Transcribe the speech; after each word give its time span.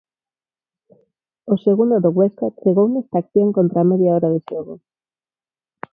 O 1.53 1.55
segundo 1.65 1.95
do 2.03 2.09
Huesca 2.15 2.47
chegou 2.61 2.87
nesta 2.89 3.17
acción 3.19 3.47
contra 3.57 3.77
a 3.81 3.89
media 3.91 4.15
hora 4.15 4.29
de 4.35 4.39
xogo. 4.47 4.73